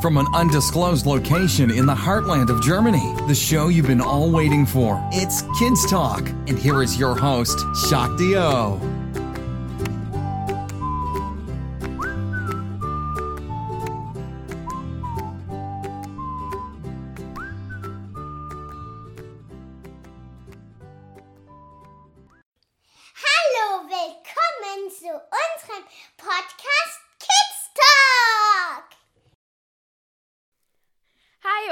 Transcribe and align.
from 0.00 0.16
an 0.16 0.26
undisclosed 0.34 1.06
location 1.06 1.70
in 1.70 1.86
the 1.86 1.94
heartland 1.94 2.50
of 2.50 2.62
Germany. 2.62 3.14
The 3.26 3.34
show 3.34 3.68
you've 3.68 3.86
been 3.86 4.00
all 4.00 4.30
waiting 4.30 4.66
for. 4.66 5.00
It's 5.12 5.42
Kids 5.58 5.88
Talk, 5.90 6.28
and 6.46 6.58
here 6.58 6.82
is 6.82 6.98
your 6.98 7.14
host, 7.14 7.58
Shakti 7.88 8.36
O. 8.36 8.97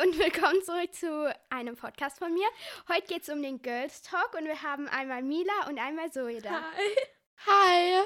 und 0.07 0.19
willkommen 0.19 0.63
zurück 0.63 0.95
zu 0.95 1.35
einem 1.51 1.75
Podcast 1.75 2.19
von 2.19 2.33
mir. 2.33 2.47
Heute 2.89 3.07
geht 3.07 3.23
es 3.23 3.29
um 3.29 3.43
den 3.43 3.61
Girls 3.61 4.03
Talk 4.03 4.35
und 4.39 4.45
wir 4.45 4.63
haben 4.63 4.89
einmal 4.89 5.23
Mila 5.23 5.69
und 5.69 5.79
einmal 5.79 6.13
Zoe 6.13 6.41
da. 6.41 6.63
Hi. 7.47 8.05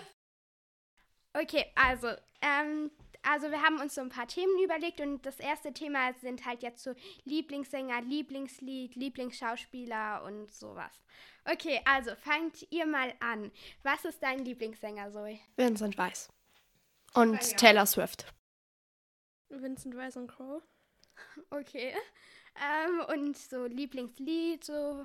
Okay, 1.35 1.67
also, 1.75 2.09
ähm, 2.41 2.91
also 3.23 3.51
wir 3.51 3.61
haben 3.61 3.81
uns 3.81 3.95
so 3.95 4.01
ein 4.01 4.09
paar 4.09 4.27
Themen 4.27 4.63
überlegt 4.65 5.01
und 5.01 5.27
das 5.27 5.41
erste 5.41 5.73
Thema 5.73 6.15
sind 6.15 6.47
halt 6.47 6.63
jetzt 6.63 6.83
so 6.83 6.95
Lieblingssänger, 7.25 8.01
Lieblingslied, 8.03 8.95
Lieblingsschauspieler 8.95 10.23
und 10.25 10.51
sowas. 10.51 10.93
Okay, 11.45 11.81
also 11.85 12.15
fangt 12.15 12.67
ihr 12.71 12.87
mal 12.87 13.13
an. 13.21 13.53
Was 13.83 14.05
ist 14.07 14.23
dein 14.23 14.45
Lieblingssänger, 14.45 15.13
Zoe? 15.13 15.39
Vincent 15.57 15.99
Weiss. 15.99 16.31
Und 17.13 17.57
Taylor 17.59 17.85
Swift. 17.85 18.33
Vincent 19.51 19.97
Weiss 19.97 20.17
und 20.17 20.29
Crow. 20.29 20.63
Okay. 21.51 21.95
Ähm, 22.57 23.01
und 23.09 23.37
so 23.37 23.65
Lieblingslied, 23.67 24.65
so. 24.65 25.05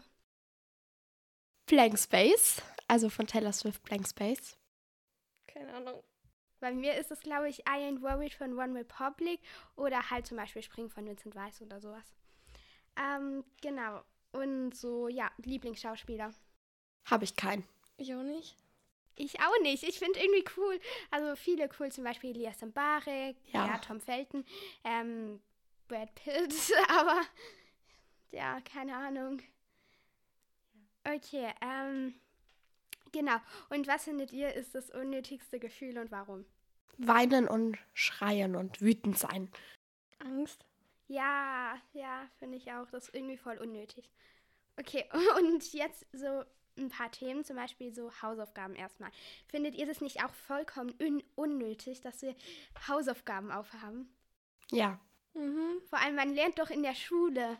Blank 1.68 1.98
Space. 1.98 2.62
Also 2.88 3.10
von 3.10 3.28
Taylor 3.28 3.54
Swift 3.54 3.84
Blank 3.84 4.08
Space. 4.08 4.58
Keine 5.48 5.74
Ahnung. 5.74 6.04
Bei 6.60 6.72
mir 6.72 6.96
ist 6.96 7.12
es, 7.12 7.20
glaube 7.22 7.50
ich, 7.50 7.60
I 7.60 7.82
Ain't 7.82 8.02
Worried 8.02 8.34
von 8.34 8.58
One 8.58 8.80
Republic 8.80 9.40
oder 9.76 10.10
halt 10.10 10.26
zum 10.26 10.38
Beispiel 10.38 10.62
Spring 10.62 10.90
von 10.90 11.06
Vincent 11.06 11.36
Weiss 11.36 11.62
oder 11.62 11.80
sowas. 11.80 12.16
Ähm, 12.98 13.44
genau. 13.62 14.04
Und 14.32 14.76
so, 14.76 15.08
ja, 15.08 15.32
Lieblingsschauspieler. 15.38 16.34
Habe 17.06 17.24
ich 17.24 17.36
keinen. 17.36 17.66
Ich 17.98 18.14
auch 18.14 18.24
nicht. 18.24 18.58
Ich 19.16 19.40
auch 19.40 19.62
nicht. 19.62 19.84
Ich 19.84 20.00
finde 20.00 20.20
irgendwie 20.20 20.44
cool. 20.58 20.80
Also 21.12 21.36
viele 21.36 21.70
cool, 21.80 21.92
zum 21.92 22.04
Beispiel 22.04 22.32
Elias 22.32 22.62
Mbarek, 22.62 23.38
ja. 23.54 23.68
Ja. 23.68 23.78
Tom 23.78 24.02
Felton, 24.02 24.44
ähm, 24.84 25.40
Brad 25.88 26.14
Pitt, 26.16 26.54
aber 26.90 27.22
ja, 28.32 28.60
keine 28.62 28.96
Ahnung. 28.96 29.42
Okay, 31.04 31.54
ähm, 31.62 32.16
genau. 33.12 33.38
Und 33.70 33.88
was 33.88 34.06
findet 34.06 34.34
ihr 34.34 34.54
ist 34.54 34.76
das 34.76 34.90
unnötigste 34.90 35.60
Gefühl 35.60 35.98
und 35.98 36.12
warum? 36.12 36.46
Weinen 36.98 37.48
und 37.48 37.78
schreien 37.94 38.56
und 38.56 38.82
wütend 38.82 39.18
sein. 39.18 39.52
Angst. 40.20 40.66
Ja, 41.08 41.76
ja, 41.94 42.28
finde 42.40 42.58
ich 42.58 42.72
auch. 42.72 42.90
Das 42.90 43.08
ist 43.08 43.16
irgendwie 43.16 43.38
voll 43.38 43.58
unnötig. 43.58 44.10
Okay, 44.78 45.06
und 45.38 45.74
jetzt 45.74 46.06
so 46.12 46.44
ein 46.78 46.90
paar 46.90 47.12
Themen, 47.12 47.44
zum 47.46 47.56
Beispiel 47.56 47.94
so 47.94 48.12
Hausaufgaben 48.22 48.76
erstmal. 48.76 49.12
Findet 49.48 49.76
ihr 49.76 49.86
das 49.86 50.02
nicht 50.02 50.24
auch 50.24 50.34
vollkommen 50.34 50.94
un 51.00 51.24
unnötig, 51.36 52.02
dass 52.02 52.22
wir 52.22 52.36
Hausaufgaben 52.88 53.52
aufhaben? 53.52 54.10
Ja. 54.72 55.00
Mhm. 55.36 55.82
Vor 55.90 56.00
allem, 56.00 56.16
man 56.16 56.34
lernt 56.34 56.58
doch 56.60 56.70
in 56.70 56.82
der 56.84 56.96
Schule. 56.96 57.58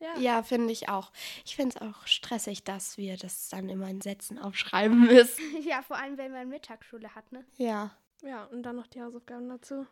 Ja. 0.00 0.16
Ja, 0.18 0.42
finde 0.42 0.72
ich 0.72 0.88
auch. 0.88 1.12
Ich 1.44 1.56
finde 1.56 1.76
es 1.76 1.82
auch 1.82 2.06
stressig, 2.06 2.64
dass 2.64 2.96
wir 2.96 3.16
das 3.18 3.50
dann 3.50 3.68
immer 3.68 3.88
in 3.88 4.00
Sätzen 4.00 4.38
aufschreiben 4.38 5.00
müssen. 5.06 5.44
Ja, 5.62 5.82
vor 5.82 5.96
allem, 5.96 6.16
wenn 6.16 6.32
man 6.32 6.48
Mittagsschule 6.48 7.14
hat, 7.14 7.30
ne? 7.32 7.44
Ja. 7.58 7.90
Ja, 8.22 8.44
und 8.46 8.62
dann 8.62 8.76
noch 8.76 8.86
die 8.86 9.02
Hausaufgaben 9.02 9.48
dazu. 9.48 9.86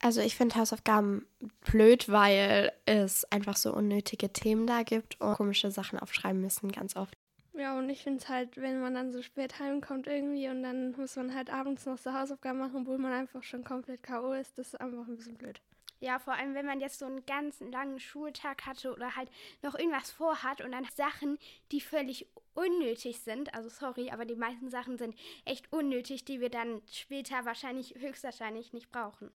Also 0.00 0.20
ich 0.20 0.36
finde 0.36 0.56
Hausaufgaben 0.56 1.26
blöd, 1.64 2.08
weil 2.10 2.72
es 2.84 3.24
einfach 3.32 3.56
so 3.56 3.72
unnötige 3.72 4.32
Themen 4.32 4.66
da 4.66 4.82
gibt 4.82 5.20
und 5.20 5.34
komische 5.34 5.70
Sachen 5.70 5.98
aufschreiben 5.98 6.40
müssen, 6.40 6.70
ganz 6.70 6.94
oft. 6.96 7.16
Ja, 7.54 7.78
und 7.78 7.88
ich 7.88 8.02
finde 8.02 8.18
es 8.18 8.28
halt, 8.28 8.56
wenn 8.56 8.80
man 8.80 8.94
dann 8.94 9.12
so 9.12 9.22
spät 9.22 9.60
heimkommt 9.60 10.08
irgendwie 10.08 10.48
und 10.48 10.62
dann 10.64 10.92
muss 10.92 11.14
man 11.16 11.32
halt 11.34 11.50
abends 11.50 11.86
noch 11.86 11.98
so 11.98 12.12
Hausaufgaben 12.12 12.58
machen, 12.58 12.80
obwohl 12.82 12.98
man 12.98 13.12
einfach 13.12 13.42
schon 13.44 13.62
komplett 13.64 14.02
K.O. 14.02 14.32
ist, 14.32 14.58
das 14.58 14.74
ist 14.74 14.80
einfach 14.80 15.06
ein 15.06 15.16
bisschen 15.16 15.36
blöd. 15.36 15.60
Ja, 16.00 16.18
vor 16.18 16.34
allem, 16.34 16.54
wenn 16.54 16.66
man 16.66 16.80
jetzt 16.80 16.98
so 16.98 17.06
einen 17.06 17.24
ganzen 17.24 17.72
langen 17.72 17.98
Schultag 17.98 18.66
hatte 18.66 18.92
oder 18.92 19.16
halt 19.16 19.30
noch 19.62 19.74
irgendwas 19.74 20.10
vorhat 20.10 20.60
und 20.60 20.72
dann 20.72 20.86
Sachen, 20.94 21.38
die 21.72 21.80
völlig 21.80 22.26
unnötig 22.54 23.20
sind, 23.20 23.54
also 23.54 23.68
sorry, 23.68 24.10
aber 24.10 24.24
die 24.24 24.36
meisten 24.36 24.70
Sachen 24.70 24.98
sind 24.98 25.16
echt 25.44 25.72
unnötig, 25.72 26.24
die 26.24 26.40
wir 26.40 26.50
dann 26.50 26.82
später 26.90 27.44
wahrscheinlich, 27.44 27.94
höchstwahrscheinlich 27.98 28.72
nicht 28.72 28.90
brauchen. 28.90 29.30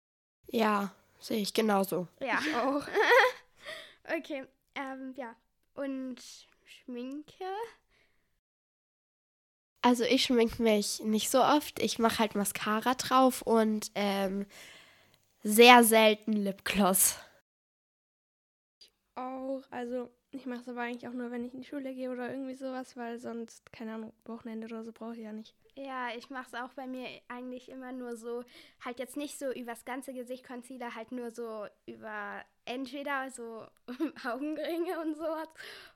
Ja, 0.48 0.94
sehe 1.20 1.42
ich 1.42 1.54
genauso. 1.54 2.08
Ja. 2.20 2.40
Ich 2.40 2.56
auch. 2.56 2.88
Okay, 4.18 4.44
ähm, 4.74 5.14
ja. 5.18 5.36
Und 5.76 6.18
Schminke? 6.66 7.46
Also 9.82 10.04
ich 10.04 10.24
schmink 10.24 10.60
mich 10.60 11.00
nicht 11.02 11.30
so 11.30 11.42
oft. 11.42 11.80
Ich 11.80 12.00
mache 12.00 12.20
halt 12.20 12.36
Mascara 12.36 12.96
drauf 12.96 13.42
und 13.42 13.92
ähm, 13.96 14.46
sehr 15.44 15.84
selten 15.84 16.34
Lipgloss. 16.34 17.18
Auch, 19.16 19.64
also 19.72 20.10
ich 20.32 20.46
mache 20.46 20.62
es 20.62 20.70
aber 20.70 20.82
eigentlich 20.82 21.08
auch 21.08 21.14
nur, 21.14 21.32
wenn 21.32 21.44
ich 21.44 21.54
in 21.54 21.62
die 21.62 21.68
Schule 21.68 21.94
gehe 21.94 22.12
oder 22.12 22.30
irgendwie 22.30 22.56
sowas, 22.56 22.96
weil 22.96 23.20
sonst, 23.20 23.72
keine 23.74 23.96
Ahnung, 23.96 24.14
Wochenende 24.26 24.68
oder 24.68 24.84
so 24.84 24.92
brauche 24.92 25.16
ich 25.16 25.24
ja 25.24 25.34
nicht. 25.34 25.56
Ja, 25.76 26.10
ich 26.16 26.30
mache 26.30 26.48
es 26.48 26.54
auch 26.54 26.74
bei 26.74 26.88
mir 26.88 27.08
eigentlich 27.30 27.70
immer 27.70 27.92
nur 27.92 28.16
so, 28.18 28.44
halt 28.84 29.00
jetzt 29.00 29.18
nicht 29.18 29.40
so 29.40 29.52
übers 29.52 29.86
ganze 29.86 30.14
Gesicht 30.14 30.46
Concealer, 30.46 30.94
halt 30.94 31.12
nur 31.12 31.32
so 31.32 31.68
über 31.86 32.44
entweder 32.66 33.32
so 33.32 33.66
Augenringe 34.26 35.00
und 35.00 35.16
sowas 35.16 35.48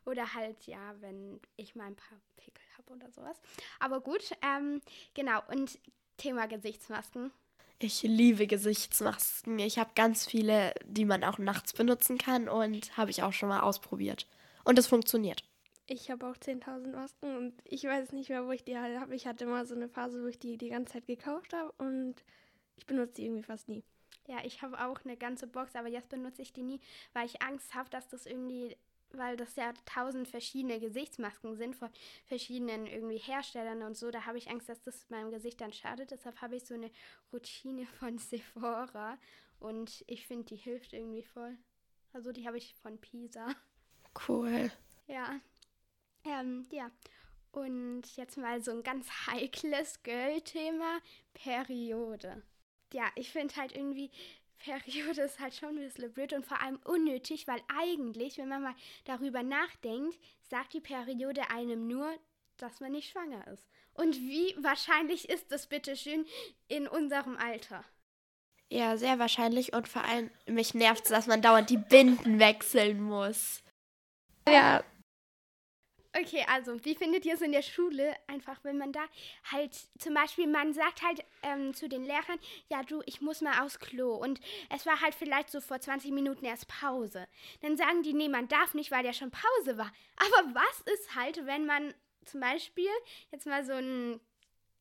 oder 0.05 0.33
halt, 0.33 0.65
ja, 0.65 0.95
wenn 1.01 1.39
ich 1.57 1.75
mal 1.75 1.87
ein 1.87 1.95
paar 1.95 2.17
Pickel 2.37 2.63
habe 2.77 2.93
oder 2.93 3.11
sowas. 3.11 3.39
Aber 3.79 4.01
gut, 4.01 4.31
ähm, 4.41 4.81
genau, 5.13 5.41
und 5.49 5.79
Thema 6.17 6.47
Gesichtsmasken. 6.47 7.31
Ich 7.79 8.01
liebe 8.03 8.47
Gesichtsmasken. 8.47 9.59
Ich 9.59 9.77
habe 9.77 9.91
ganz 9.95 10.25
viele, 10.25 10.73
die 10.85 11.05
man 11.05 11.23
auch 11.23 11.37
nachts 11.37 11.73
benutzen 11.73 12.17
kann 12.17 12.47
und 12.47 12.95
habe 12.95 13.11
ich 13.11 13.23
auch 13.23 13.33
schon 13.33 13.49
mal 13.49 13.59
ausprobiert. 13.59 14.25
Und 14.63 14.79
es 14.79 14.87
funktioniert. 14.87 15.43
Ich 15.87 16.09
habe 16.09 16.27
auch 16.27 16.37
10.000 16.37 16.91
Masken 16.93 17.35
und 17.35 17.53
ich 17.65 17.83
weiß 17.83 18.13
nicht 18.13 18.29
mehr, 18.29 18.45
wo 18.45 18.51
ich 18.51 18.63
die 18.63 18.77
habe. 18.77 19.13
Ich 19.15 19.27
hatte 19.27 19.45
mal 19.45 19.65
so 19.65 19.75
eine 19.75 19.89
Phase, 19.89 20.23
wo 20.23 20.27
ich 20.27 20.39
die 20.39 20.57
die 20.57 20.69
ganze 20.69 20.93
Zeit 20.93 21.07
gekauft 21.07 21.53
habe 21.53 21.73
und 21.77 22.15
ich 22.77 22.85
benutze 22.85 23.15
die 23.15 23.25
irgendwie 23.25 23.43
fast 23.43 23.67
nie. 23.67 23.83
Ja, 24.27 24.37
ich 24.45 24.61
habe 24.61 24.79
auch 24.85 24.99
eine 25.03 25.17
ganze 25.17 25.47
Box, 25.47 25.75
aber 25.75 25.89
jetzt 25.89 26.07
benutze 26.07 26.41
ich 26.41 26.53
die 26.53 26.63
nie, 26.63 26.79
weil 27.11 27.25
ich 27.25 27.41
Angst 27.41 27.75
habe, 27.75 27.89
dass 27.89 28.07
das 28.07 28.25
irgendwie, 28.25 28.77
weil 29.17 29.37
das 29.37 29.55
ja 29.55 29.73
tausend 29.85 30.27
verschiedene 30.27 30.79
Gesichtsmasken 30.79 31.55
sind 31.55 31.75
von 31.75 31.89
verschiedenen 32.25 32.87
irgendwie 32.87 33.17
Herstellern 33.17 33.83
und 33.83 33.97
so, 33.97 34.11
da 34.11 34.25
habe 34.25 34.37
ich 34.37 34.49
Angst, 34.49 34.69
dass 34.69 34.81
das 34.81 35.09
meinem 35.09 35.31
Gesicht 35.31 35.61
dann 35.61 35.73
schadet. 35.73 36.11
Deshalb 36.11 36.41
habe 36.41 36.55
ich 36.55 36.65
so 36.65 36.73
eine 36.73 36.91
Routine 37.31 37.85
von 37.99 38.17
Sephora 38.17 39.17
und 39.59 40.03
ich 40.07 40.27
finde, 40.27 40.45
die 40.45 40.55
hilft 40.55 40.93
irgendwie 40.93 41.23
voll. 41.23 41.57
Also 42.13 42.31
die 42.31 42.45
habe 42.47 42.57
ich 42.57 42.75
von 42.75 42.99
Pisa. 42.99 43.47
Cool. 44.27 44.71
Ja. 45.07 45.39
Ähm, 46.25 46.67
ja. 46.71 46.91
Und 47.51 48.03
jetzt 48.15 48.37
mal 48.37 48.63
so 48.63 48.71
ein 48.71 48.83
ganz 48.83 49.07
heikles 49.27 50.01
Girl-Thema: 50.03 50.99
Periode. 51.33 52.43
Ja, 52.93 53.11
ich 53.15 53.31
finde 53.31 53.55
halt 53.55 53.75
irgendwie, 53.75 54.11
Periode 54.63 55.21
ist 55.21 55.39
halt 55.39 55.53
schon 55.53 55.69
ein 55.69 55.75
bisschen 55.75 56.11
blöd 56.13 56.33
und 56.33 56.45
vor 56.45 56.61
allem 56.61 56.79
unnötig, 56.85 57.47
weil 57.47 57.61
eigentlich, 57.67 58.37
wenn 58.37 58.47
man 58.47 58.63
mal 58.63 58.75
darüber 59.05 59.43
nachdenkt, 59.43 60.17
sagt 60.49 60.73
die 60.73 60.79
Periode 60.79 61.49
einem 61.49 61.87
nur, 61.87 62.13
dass 62.57 62.79
man 62.79 62.93
nicht 62.93 63.11
schwanger 63.11 63.45
ist. 63.47 63.67
Und 63.93 64.15
wie 64.15 64.55
wahrscheinlich 64.63 65.29
ist 65.29 65.51
das 65.51 65.67
bitteschön 65.67 66.25
in 66.67 66.87
unserem 66.87 67.37
Alter? 67.37 67.83
Ja, 68.69 68.97
sehr 68.97 69.19
wahrscheinlich. 69.19 69.73
Und 69.73 69.87
vor 69.87 70.03
allem, 70.03 70.31
mich 70.47 70.73
nervt 70.73 71.03
es, 71.03 71.09
dass 71.09 71.27
man 71.27 71.41
dauernd 71.41 71.69
die 71.69 71.77
Binden 71.77 72.39
wechseln 72.39 73.01
muss. 73.01 73.63
Ja, 74.47 74.83
Okay, 76.15 76.45
also 76.47 76.83
wie 76.85 76.93
findet 76.95 77.25
ihr 77.25 77.33
es 77.33 77.41
in 77.41 77.51
der 77.51 77.63
Schule? 77.63 78.15
Einfach, 78.27 78.63
wenn 78.63 78.77
man 78.77 78.91
da 78.91 79.01
halt 79.51 79.75
zum 79.97 80.13
Beispiel, 80.13 80.47
man 80.47 80.73
sagt 80.73 81.01
halt 81.01 81.25
ähm, 81.41 81.73
zu 81.73 81.89
den 81.89 82.03
Lehrern, 82.03 82.39
ja 82.69 82.83
du, 82.83 83.01
ich 83.07 83.21
muss 83.21 83.41
mal 83.41 83.63
aufs 83.63 83.79
Klo 83.79 84.13
und 84.15 84.39
es 84.69 84.85
war 84.85 85.01
halt 85.01 85.15
vielleicht 85.15 85.49
so 85.49 85.59
vor 85.59 85.79
20 85.79 86.11
Minuten 86.11 86.45
erst 86.45 86.67
Pause. 86.67 87.27
Dann 87.61 87.77
sagen 87.77 88.03
die, 88.03 88.13
nee, 88.13 88.29
man 88.29 88.47
darf 88.47 88.75
nicht, 88.75 88.91
weil 88.91 89.05
ja 89.05 89.13
schon 89.13 89.31
Pause 89.31 89.77
war. 89.77 89.91
Aber 90.17 90.53
was 90.53 90.93
ist 90.93 91.15
halt, 91.15 91.45
wenn 91.47 91.65
man 91.65 91.93
zum 92.25 92.41
Beispiel 92.41 92.89
jetzt 93.31 93.47
mal 93.47 93.65
so 93.65 93.73
ein 93.73 94.19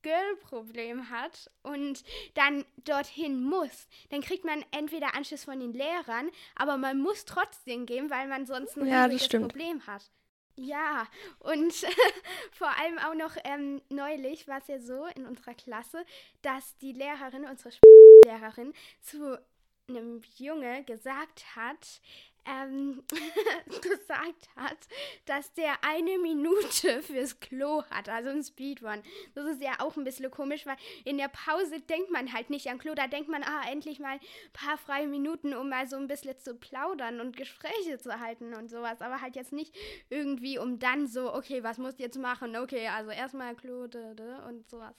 Girl-Problem 0.03 1.09
hat 1.11 1.51
und 1.63 2.05
dann 2.35 2.65
dorthin 2.85 3.43
muss, 3.43 3.87
dann 4.11 4.21
kriegt 4.21 4.45
man 4.45 4.65
entweder 4.73 5.15
Anschluss 5.15 5.45
von 5.45 5.61
den 5.61 5.73
Lehrern, 5.73 6.31
aber 6.57 6.77
man 6.77 6.99
muss 6.99 7.25
trotzdem 7.25 7.87
gehen, 7.87 8.11
weil 8.11 8.29
man 8.29 8.45
sonst 8.45 8.77
ein 8.77 8.87
Ja. 8.87 9.09
Problem 9.09 9.87
hat. 9.87 10.11
Ja, 10.57 11.07
und 11.39 11.73
vor 12.53 12.69
allem 12.79 12.99
auch 12.99 13.15
noch 13.15 13.37
ähm, 13.45 13.81
neulich 13.89 14.47
war 14.49 14.59
es 14.59 14.69
ja 14.69 14.79
so 14.81 15.07
in 15.07 15.27
unserer 15.27 15.55
Klasse, 15.55 16.05
dass 16.43 16.77
die 16.79 16.93
Lehrerin, 16.93 17.47
unsere 17.47 17.73
Lehrerin, 18.25 18.75
zu 19.01 19.39
einem 19.89 20.21
Junge 20.37 20.85
gesagt 20.85 21.57
hat, 21.57 22.01
ähm, 22.45 23.03
gesagt 23.83 24.49
hat, 24.57 24.79
dass 25.27 25.53
der 25.55 25.73
eine 25.83 26.19
Minute 26.19 27.03
fürs 27.03 27.41
Klo 27.41 27.83
hat, 27.91 28.09
also 28.09 28.31
ein 28.31 28.43
Speedrun. 28.43 29.03
Das 29.35 29.47
ist 29.47 29.63
ja 29.63 29.73
auch 29.79 29.97
ein 29.97 30.05
bisschen 30.05 30.31
komisch, 30.31 30.67
weil 30.67 30.77
in 31.05 31.19
der 31.19 31.29
Pause 31.29 31.81
denkt 31.81 32.11
man 32.11 32.33
halt 32.33 32.51
nicht 32.51 32.69
an 32.69 32.79
Klo, 32.79 32.95
da 32.95 33.07
denkt 33.07 33.29
man, 33.29 33.43
ah, 33.43 33.63
endlich 33.71 33.99
mal 33.99 34.15
ein 34.15 34.21
paar 34.53 34.79
freie 34.79 35.07
Minuten, 35.07 35.55
um 35.55 35.69
mal 35.69 35.87
so 35.87 35.97
ein 35.97 36.07
bisschen 36.07 36.39
zu 36.39 36.55
plaudern 36.55 37.21
und 37.21 37.37
Gespräche 37.37 37.99
zu 37.99 38.21
halten 38.21 38.55
und 38.55 38.69
sowas, 38.69 39.01
aber 39.01 39.21
halt 39.21 39.37
jetzt 39.37 39.53
nicht 39.53 39.75
irgendwie, 40.11 40.59
um 40.59 40.79
dann 40.79 41.07
so, 41.07 41.33
okay, 41.35 41.63
was 41.63 41.79
musst 41.79 41.99
du 41.99 42.05
jetzt 42.05 42.19
machen? 42.19 42.57
Okay, 42.57 42.89
also 42.89 43.11
erstmal 43.11 43.55
Klo 43.55 43.83
und 43.83 44.69
sowas. 44.69 44.95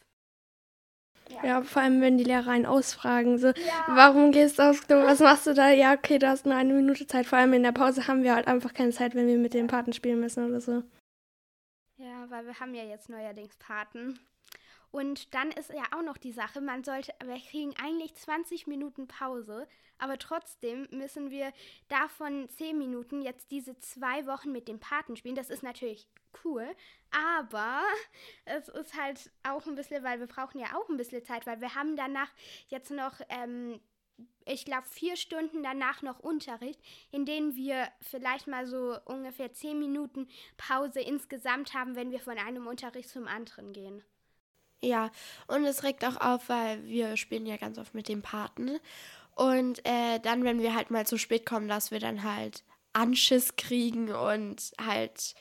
Ja, 1.44 1.62
vor 1.62 1.82
allem, 1.82 2.02
wenn 2.02 2.18
die 2.18 2.24
Lehrer 2.24 2.52
einen 2.52 2.66
ausfragen, 2.66 3.38
so, 3.38 3.52
warum 3.88 4.32
gehst 4.32 4.60
du 4.60 4.70
aufs 4.70 4.88
Klo, 4.88 5.04
was 5.04 5.20
machst 5.20 5.48
du 5.48 5.54
da? 5.54 5.70
Ja, 5.70 5.94
okay, 5.94 6.20
du 6.20 6.28
hast 6.28 6.46
nur 6.46 6.56
eine 6.56 6.74
Minute 6.74 7.08
Zeit. 7.08 7.26
Vor 7.26 7.38
allem 7.38 7.54
in 7.54 7.64
der 7.64 7.72
Pause 7.72 8.08
haben 8.08 8.24
wir 8.24 8.36
halt 8.36 8.48
einfach 8.48 8.74
keine 8.74 8.92
Zeit, 8.92 9.16
wenn 9.16 9.28
wir 9.28 9.38
mit 9.38 9.54
den 9.54 9.68
Paten 9.68 9.94
spielen 9.94 10.20
müssen 10.20 10.46
oder 10.48 10.62
so. 10.62 10.84
Ja, 11.98 12.30
weil 12.30 12.46
wir 12.46 12.60
haben 12.60 12.74
ja 12.76 12.84
jetzt 12.84 13.10
neuerdings 13.10 13.56
Paten. 13.58 14.20
Und 14.92 15.34
dann 15.34 15.50
ist 15.52 15.72
ja 15.72 15.84
auch 15.98 16.04
noch 16.04 16.18
die 16.18 16.32
Sache, 16.32 16.62
man 16.62 16.84
sollte, 16.84 17.14
wir 17.26 17.40
kriegen 17.40 17.74
eigentlich 17.84 18.14
20 18.14 18.68
Minuten 18.68 19.08
Pause, 19.08 19.68
aber 19.98 20.20
trotzdem 20.20 20.88
müssen 20.92 21.32
wir 21.32 21.52
davon 21.88 22.48
10 22.50 22.78
Minuten 22.78 23.24
jetzt 23.24 23.50
diese 23.50 23.78
zwei 23.80 24.28
Wochen 24.28 24.52
mit 24.52 24.68
dem 24.68 24.80
Paten 24.80 25.16
spielen. 25.16 25.36
Das 25.36 25.50
ist 25.50 25.64
natürlich 25.64 26.08
cool, 26.44 26.68
aber 27.12 27.82
es 28.46 28.70
ist 28.70 28.96
halt 28.96 29.32
auch 29.44 29.66
ein 29.68 29.76
bisschen, 29.76 30.04
weil 30.04 30.20
wir 30.20 30.28
brauchen 30.28 30.60
ja 30.60 30.76
auch 30.76 30.90
ein 30.90 30.98
bisschen 30.98 31.24
Zeit, 31.24 31.46
weil 31.46 31.62
wir 31.62 31.76
haben 31.76 31.96
danach 31.96 32.30
jetzt 32.68 32.92
noch, 32.92 33.20
ähm, 33.30 33.80
ich 34.46 34.66
glaube, 34.66 34.88
vier 34.88 35.16
Stunden 35.16 35.64
danach 35.64 36.02
noch 36.02 36.20
Unterricht, 36.20 36.80
in 37.12 37.26
denen 37.26 37.56
wir 37.56 37.88
vielleicht 38.02 38.48
mal 38.48 38.68
so 38.68 38.98
ungefähr 39.06 39.54
10 39.54 39.80
Minuten 39.80 40.28
Pause 40.58 41.02
insgesamt 41.02 41.74
haben, 41.74 41.96
wenn 41.96 42.12
wir 42.12 42.20
von 42.20 42.38
einem 42.38 42.68
Unterricht 42.68 43.10
zum 43.10 43.28
anderen 43.28 43.74
gehen. 43.74 44.04
Ja, 44.84 45.12
und 45.48 45.64
es 45.64 45.84
regt 45.84 46.04
auch 46.04 46.20
auf, 46.20 46.50
weil 46.50 46.84
wir 46.84 47.16
spielen 47.16 47.46
ja 47.46 47.56
ganz 47.56 47.78
oft 47.78 47.96
mit 47.96 48.10
dem 48.10 48.22
Paten. 48.22 48.80
Und 49.34 49.80
äh, 49.86 50.20
dann, 50.20 50.44
wenn 50.44 50.60
wir 50.60 50.76
halt 50.76 50.92
mal 50.92 51.08
zu 51.08 51.18
spät 51.18 51.46
kommen, 51.46 51.70
dass 51.70 51.90
wir 51.90 52.00
dann 52.00 52.24
halt 52.24 52.64
Anschiss 52.92 53.56
kriegen 53.56 54.12
und 54.12 54.72
halt, 54.80 55.36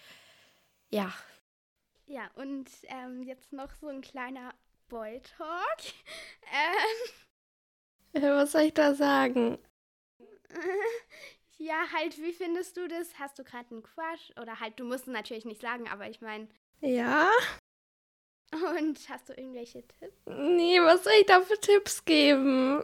ja. 0.93 1.13
Ja, 2.07 2.31
und 2.35 2.71
ähm, 2.85 3.23
jetzt 3.23 3.53
noch 3.53 3.73
so 3.81 3.89
ein 3.89 4.01
kleiner 4.03 4.55
Boy-Talk. 4.89 5.79
Ähm, 6.53 7.13
Äh, 8.15 8.23
was 8.23 8.53
soll 8.53 8.63
ich 8.63 8.75
da 8.75 8.95
sagen? 8.95 9.59
ja, 11.59 11.87
halt, 11.93 12.19
wie 12.19 12.33
findest 12.33 12.77
du 12.77 12.89
das? 12.89 13.19
Hast 13.19 13.39
du 13.39 13.45
gerade 13.45 13.71
einen 13.71 13.83
Crush? 13.83 14.33
Oder 14.41 14.61
halt, 14.61 14.79
du 14.81 14.85
musst 14.85 15.03
es 15.09 15.13
natürlich 15.13 15.45
nicht 15.45 15.61
sagen, 15.61 15.89
aber 15.89 16.09
ich 16.09 16.21
meine, 16.21 16.49
Ja? 16.83 17.31
und 18.79 19.09
hast 19.09 19.29
du 19.29 19.33
irgendwelche 19.35 19.87
Tipps? 19.87 20.23
Nee, 20.27 20.81
was 20.81 21.05
soll 21.05 21.13
ich 21.21 21.27
da 21.27 21.41
für 21.43 21.59
Tipps 21.61 22.05
geben? 22.05 22.83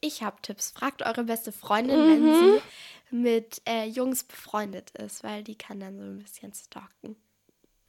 Ich 0.00 0.22
habe 0.22 0.42
Tipps. 0.42 0.70
Fragt 0.72 1.02
eure 1.02 1.24
beste 1.24 1.52
Freundin, 1.52 2.06
wenn 2.06 2.32
Mhm. 2.32 2.32
sie 2.32 2.62
mit 3.12 3.62
äh, 3.68 3.86
Jungs 3.86 4.24
befreundet 4.24 4.90
ist, 4.92 5.22
weil 5.22 5.44
die 5.44 5.56
kann 5.56 5.80
dann 5.80 5.98
so 5.98 6.04
ein 6.04 6.18
bisschen 6.18 6.52
stalken. 6.54 7.16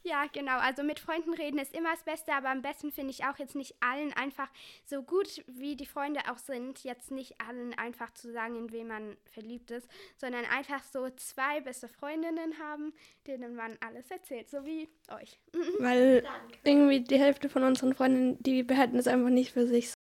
Ja, 0.06 0.26
genau. 0.32 0.58
Also 0.58 0.84
mit 0.84 1.00
Freunden 1.00 1.34
reden 1.34 1.58
ist 1.60 1.74
immer 1.74 1.92
das 1.92 2.04
Beste, 2.04 2.34
aber 2.34 2.50
am 2.50 2.62
besten 2.62 2.92
finde 2.92 3.12
ich 3.12 3.24
auch 3.24 3.38
jetzt 3.38 3.56
nicht 3.56 3.76
allen 3.80 4.12
einfach 4.14 4.50
so 4.84 5.02
gut, 5.02 5.42
wie 5.48 5.78
die 5.78 5.86
Freunde 5.86 6.20
auch 6.30 6.38
sind, 6.38 6.84
jetzt 6.84 7.10
nicht 7.10 7.40
allen 7.40 7.74
einfach 7.76 8.14
zu 8.14 8.32
sagen, 8.32 8.58
in 8.58 8.72
wen 8.74 8.88
man 8.88 9.16
verliebt 9.32 9.72
ist, 9.72 9.88
sondern 10.18 10.44
einfach 10.46 10.84
so 10.84 11.10
zwei 11.12 11.62
beste 11.62 11.88
Freundinnen 11.88 12.60
haben, 12.60 12.94
denen 13.28 13.56
man 13.56 13.78
alles 13.80 14.12
erzählt, 14.12 14.50
so 14.50 14.66
wie 14.66 14.90
euch. 15.10 15.40
Weil 15.80 16.26
irgendwie 16.66 17.00
die 17.00 17.20
Hälfte 17.20 17.48
von 17.48 17.64
unseren 17.64 17.96
Freunden, 17.96 18.44
die 18.44 18.64
behalten 18.64 18.98
es 18.98 19.08
einfach 19.08 19.30
nicht 19.30 19.54
für 19.54 19.66
sich. 19.66 19.94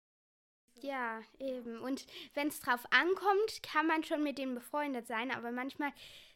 Ja, 0.82 1.20
eben. 1.38 1.78
Und 1.78 2.06
wenn 2.34 2.48
es 2.48 2.60
drauf 2.60 2.84
ankommt, 2.90 3.62
kann 3.62 3.86
man 3.86 4.04
schon 4.04 4.22
mit 4.22 4.38
denen 4.38 4.54
befreundet 4.54 5.06
sein, 5.06 5.30
aber 5.30 5.52
manchmal 5.52 5.92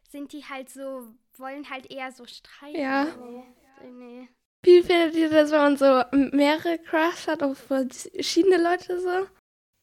sind 0.08 0.32
die 0.32 0.44
halt 0.44 0.70
so, 0.70 1.08
wollen 1.36 1.68
halt 1.68 1.90
eher 1.90 2.12
so 2.12 2.24
streiten. 2.26 2.80
Ja. 2.80 3.04
Nee, 3.04 3.90
nee. 3.90 4.28
Wie 4.62 4.82
findet 4.82 5.14
ihr 5.14 5.30
das, 5.30 5.50
wenn 5.50 5.58
man 5.58 5.76
so 5.76 6.02
mehrere 6.36 6.78
Crush 6.78 7.26
hat 7.26 7.42
auf 7.42 7.58
verschiedene 7.58 8.56
Leute 8.56 9.00
so? 9.00 9.28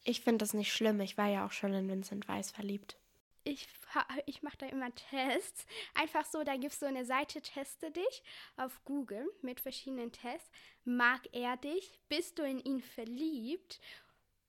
Ich 0.04 0.22
finde 0.22 0.40
das 0.40 0.54
nicht 0.54 0.74
schlimm. 0.74 1.00
Ich 1.00 1.18
war 1.18 1.30
ja 1.30 1.46
auch 1.46 1.52
schon 1.52 1.74
in 1.74 1.90
Vincent 1.90 2.28
Weiss 2.28 2.52
verliebt. 2.52 2.98
Ich, 3.46 3.68
ich 4.26 4.42
mache 4.42 4.58
da 4.58 4.66
immer 4.68 4.94
Tests. 4.96 5.66
Einfach 5.94 6.26
so, 6.26 6.44
da 6.44 6.54
gibt 6.56 6.74
es 6.74 6.80
so 6.80 6.86
eine 6.86 7.06
Seite, 7.06 7.42
teste 7.42 7.92
dich 7.92 8.24
auf 8.58 8.84
Google 8.86 9.30
mit 9.42 9.60
verschiedenen 9.60 10.12
Tests. 10.12 10.50
Mag 10.86 11.22
er 11.32 11.58
dich? 11.58 12.00
Bist 12.10 12.40
du 12.40 12.44
in 12.44 12.60
ihn 12.60 12.82
verliebt? 12.82 13.80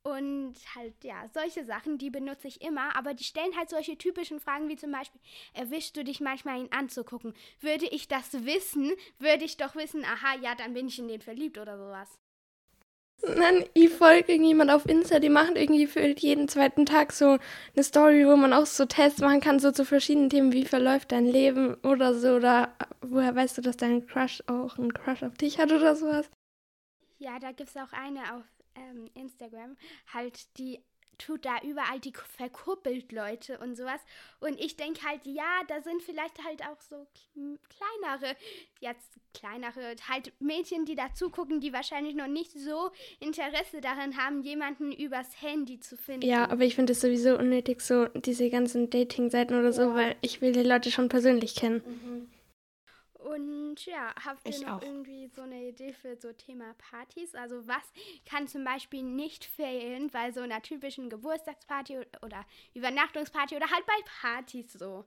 Und 0.07 0.55
halt, 0.75 1.03
ja, 1.03 1.29
solche 1.33 1.65
Sachen, 1.65 1.97
die 1.97 2.11
benutze 2.11 2.47
ich 2.47 2.61
immer, 2.61 2.95
aber 2.95 3.15
die 3.15 3.25
stellen 3.25 3.57
halt 3.57 3.71
solche 3.71 3.97
typischen 3.97 4.39
Fragen 4.39 4.69
wie 4.69 4.77
zum 4.77 4.93
Beispiel, 4.93 5.21
erwischst 5.55 5.97
du 5.97 6.05
dich 6.05 6.21
manchmal, 6.21 6.61
ihn 6.61 6.69
anzugucken? 6.73 7.33
Würde 7.61 7.87
ich 7.87 8.07
das 8.07 8.45
wissen, 8.45 8.93
würde 9.19 9.45
ich 9.45 9.57
doch 9.57 9.75
wissen, 9.77 10.05
aha, 10.05 10.37
ja, 10.43 10.55
dann 10.55 10.75
bin 10.75 10.89
ich 10.89 10.99
in 10.99 11.09
den 11.09 11.23
verliebt 11.23 11.57
oder 11.57 11.79
sowas. 11.79 12.19
Dann, 13.23 13.65
ich 13.73 13.89
folge 13.89 14.33
irgendjemand 14.33 14.71
auf 14.71 14.85
Insta, 14.85 15.21
die 15.21 15.31
macht 15.31 15.57
irgendwie 15.57 15.87
für 15.87 16.07
jeden 16.07 16.49
zweiten 16.49 16.85
Tag 16.85 17.13
so 17.13 17.39
eine 17.75 17.83
Story, 17.83 18.27
wo 18.27 18.37
man 18.37 18.53
auch 18.53 18.67
so 18.67 18.85
Tests 18.85 19.21
machen 19.21 19.41
kann, 19.41 19.59
so 19.59 19.73
zu 19.73 19.87
verschiedenen 19.87 20.29
Themen, 20.29 20.53
wie 20.53 20.67
verläuft 20.67 21.13
dein 21.13 21.25
Leben 21.25 21.77
oder 21.83 22.13
so, 22.13 22.35
oder 22.35 22.77
woher 23.01 23.35
weißt 23.35 23.57
du, 23.57 23.63
dass 23.63 23.79
dein 23.79 24.07
Crush 24.07 24.43
auch 24.49 24.77
einen 24.77 24.93
Crush 24.93 25.23
auf 25.23 25.39
dich 25.39 25.59
hat 25.59 25.73
oder 25.73 25.97
sowas? 25.97 26.29
Ja, 27.19 27.39
da 27.39 27.53
gibt 27.53 27.71
es 27.71 27.77
auch 27.77 27.93
eine 27.93 28.35
auf 28.35 28.45
ähm, 28.75 29.11
Instagram, 29.15 29.77
halt, 30.13 30.59
die 30.59 30.81
tut 31.19 31.45
da 31.45 31.61
überall 31.63 32.01
die 32.01 32.13
verkuppelt 32.13 33.13
Leute 33.13 33.59
und 33.59 33.77
sowas. 33.77 34.01
Und 34.41 34.59
ich 34.61 34.77
denke 34.77 35.03
halt, 35.07 35.25
ja, 35.25 35.63
da 35.69 35.81
sind 35.81 36.03
vielleicht 36.03 36.43
halt 36.45 36.63
auch 36.63 36.81
so 36.81 37.07
kleinere, 37.35 38.37
jetzt 38.81 39.19
kleinere, 39.33 39.97
halt 40.09 40.33
Mädchen, 40.41 40.85
die 40.85 40.95
da 40.95 41.13
zugucken, 41.13 41.61
die 41.61 41.73
wahrscheinlich 41.73 42.15
noch 42.15 42.29
nicht 42.29 42.53
so 42.53 42.91
Interesse 43.21 43.81
daran 43.81 44.17
haben, 44.17 44.43
jemanden 44.43 44.93
übers 44.93 45.41
Handy 45.41 45.81
zu 45.81 45.97
finden. 45.97 46.27
Ja, 46.27 46.49
aber 46.49 46.65
ich 46.65 46.75
finde 46.75 46.93
es 46.93 47.01
sowieso 47.01 47.39
unnötig, 47.39 47.81
so 47.81 48.07
diese 48.09 48.51
ganzen 48.51 48.91
Dating-Seiten 48.91 49.59
oder 49.59 49.73
so, 49.73 49.95
weil 49.95 50.17
ich 50.21 50.41
will 50.41 50.53
die 50.53 50.63
Leute 50.63 50.91
schon 50.91 51.09
persönlich 51.09 51.55
kennen. 51.55 52.14
Und 53.35 53.85
ja, 53.87 54.15
habt 54.25 54.47
ihr 54.47 54.55
Ich 54.55 54.63
noch 54.63 54.79
auch. 54.79 54.83
irgendwie 54.83 55.27
so 55.29 55.43
eine 55.43 55.69
Idee 55.69 55.93
für 55.93 56.17
so 56.17 56.33
Thema 56.33 56.75
Partys? 56.75 57.35
Also 57.35 57.67
was 57.67 57.83
kann 58.25 58.47
zum 58.47 58.65
Beispiel 58.65 59.03
nicht 59.03 59.45
fehlen 59.45 60.09
bei 60.11 60.31
so 60.31 60.41
einer 60.41 60.63
typischen 60.63 61.11
Geburtstagsparty 61.11 61.99
oder 62.23 62.47
Übernachtungsparty 62.75 63.57
oder 63.57 63.69
halt 63.71 63.85
bei 63.87 63.95
Partys 64.21 64.73
so? 64.73 65.05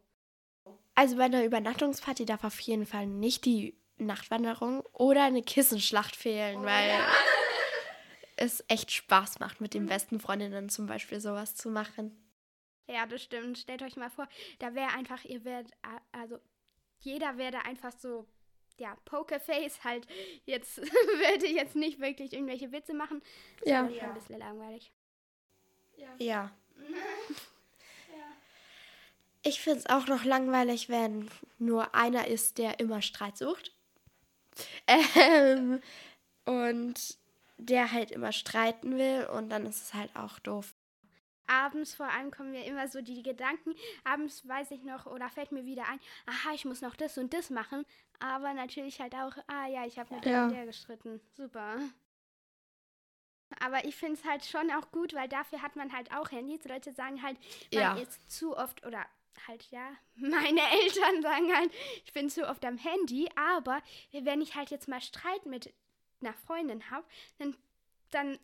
Also 0.96 1.16
bei 1.16 1.24
einer 1.24 1.46
Übernachtungsparty 1.46 2.26
darf 2.26 2.44
auf 2.44 2.60
jeden 2.60 2.86
Fall 2.86 3.08
nicht 3.08 3.46
die 3.46 3.78
Nachtwanderung 3.98 4.82
oder 4.94 5.24
eine 5.24 5.42
Kissenschlacht 5.42 6.16
fehlen, 6.16 6.64
weil 6.64 6.92
es 8.36 8.64
echt 8.68 8.92
Spaß 8.92 9.40
macht, 9.40 9.62
mit 9.62 9.74
den 9.74 9.86
besten 9.86 10.20
Freundinnen 10.20 10.70
zum 10.70 10.86
Beispiel 10.86 11.20
sowas 11.22 11.56
zu 11.56 11.70
machen. 11.70 12.12
Ja, 12.88 13.06
das 13.06 13.24
stimmt. 13.24 13.58
Stellt 13.58 13.82
euch 13.82 13.96
mal 13.96 14.10
vor, 14.10 14.28
da 14.60 14.76
wäre 14.76 14.94
einfach, 14.94 15.24
ihr 15.26 15.44
werdet, 15.46 15.72
also 16.12 16.40
jeder 17.00 17.38
wäre 17.38 17.66
einfach 17.66 17.92
so, 17.98 18.26
ja, 18.78 18.96
Pokerface 19.06 19.84
halt 19.84 20.08
jetzt, 20.46 20.78
würde 20.82 21.48
jetzt 21.48 21.76
nicht 21.76 22.00
wirklich 22.00 22.34
irgendwelche 22.34 22.72
Witze 22.72 22.94
machen. 22.94 23.22
Das 23.62 23.70
Ja. 23.70 23.84
wäre 23.90 24.00
schon 24.00 24.10
ein 24.10 24.14
bisschen 24.14 24.40
langweilig. 24.40 24.92
Ja. 26.20 26.52
Ich 29.44 29.62
finde 29.62 29.80
es 29.80 29.86
auch 29.86 30.08
noch 30.08 30.26
langweilig, 30.26 30.90
wenn 30.90 31.30
nur 31.58 31.96
einer 31.96 32.28
ist, 32.28 32.58
der 32.58 32.80
immer 32.80 33.02
Streit 33.02 33.38
sucht. 33.38 33.72
Ähm, 34.88 35.82
und 36.46 37.18
der 37.58 37.92
halt 37.92 38.12
immer 38.12 38.32
streiten 38.32 38.98
will 38.98 39.26
und 39.32 39.50
dann 39.50 39.66
ist 39.66 39.82
es 39.84 39.94
halt 39.94 40.16
auch 40.16 40.40
doof. 40.40 40.74
Abends 41.48 41.96
vor 41.96 42.08
allem 42.08 42.32
kommen 42.32 42.52
mir 42.52 42.66
immer 42.66 42.88
so 42.88 43.02
die 43.02 43.24
Gedanken. 43.24 43.74
Abends 44.04 44.48
weiß 44.48 44.72
ich 44.72 44.84
noch 44.84 45.06
oder 45.06 45.30
fällt 45.30 45.52
mir 45.52 45.66
wieder 45.66 45.88
ein, 45.88 46.00
aha, 46.26 46.54
ich 46.54 46.66
muss 46.66 46.82
noch 46.82 46.96
das 46.96 47.18
und 47.18 47.34
das 47.34 47.50
machen. 47.50 47.86
Aber 48.20 48.54
natürlich 48.54 49.00
halt 49.00 49.14
auch, 49.16 49.34
ah 49.48 49.68
ja, 49.68 49.86
ich 49.86 49.98
habe 50.00 50.14
mit 50.16 50.26
der 50.26 50.32
Ja. 50.32 50.44
und 50.46 50.54
der 50.54 50.66
gestritten. 50.66 51.22
Super. 51.36 51.80
Aber 53.60 53.86
ich 53.86 53.96
finde 53.96 54.16
es 54.20 54.26
halt 54.26 54.46
schon 54.46 54.70
auch 54.72 54.92
gut, 54.92 55.14
weil 55.14 55.30
dafür 55.30 55.62
hat 55.62 55.76
man 55.76 55.94
halt 55.94 56.12
auch 56.14 56.32
Handys. 56.32 56.64
Leute 56.66 56.92
sagen 56.94 57.24
halt, 57.24 57.38
man 57.74 57.82
Ja. 57.82 57.98
ist 57.98 58.30
zu 58.30 58.56
oft 58.58 58.86
oder 58.86 59.06
halt 59.48 59.64
ja, 59.72 59.92
meine 60.16 60.62
Eltern 60.84 61.22
sagen 61.22 61.56
halt, 61.56 61.72
ich 62.06 62.12
bin 62.14 62.30
zu 62.30 62.48
oft 62.48 62.66
am 62.66 62.78
Handy. 62.78 63.30
Aber 63.36 63.82
wenn 64.12 64.42
ich 64.42 64.56
halt 64.56 64.70
jetzt 64.70 64.88
mal 64.88 65.02
Streit 65.02 65.46
mit 65.46 65.74
einer 66.22 66.34
Freundin 66.34 66.90
habe, 66.90 67.06
dann, 67.38 67.56
dann 68.12 68.40